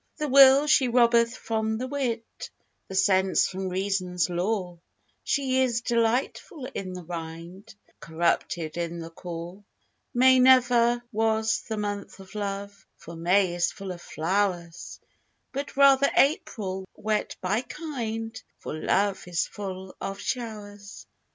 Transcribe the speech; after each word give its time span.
The 0.17 0.27
will 0.27 0.65
she 0.65 0.87
robbeth 0.87 1.35
from 1.37 1.77
the 1.77 1.85
wit, 1.85 2.49
The 2.87 2.95
sense 2.95 3.47
from 3.47 3.69
reason's 3.69 4.31
lore; 4.31 4.79
She 5.23 5.61
is 5.61 5.81
delightful 5.81 6.65
in 6.73 6.93
the 6.93 7.03
rind, 7.03 7.75
Corrupted 7.99 8.77
in 8.77 8.97
the 8.97 9.11
core. 9.11 9.63
May 10.11 10.39
never 10.39 11.03
was 11.11 11.61
the 11.69 11.77
month 11.77 12.19
of 12.19 12.33
love, 12.33 12.83
For 12.97 13.15
May 13.15 13.53
is 13.53 13.71
full 13.71 13.91
of 13.91 14.01
flowers; 14.01 14.99
But 15.51 15.77
rather 15.77 16.09
April, 16.17 16.87
wet 16.95 17.35
by 17.39 17.61
kind; 17.61 18.41
For 18.57 18.73
love 18.73 19.27
is 19.27 19.45
full 19.45 19.95
of 20.01 20.17
showers. 20.19 21.05